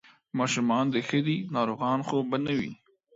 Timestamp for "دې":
0.93-1.01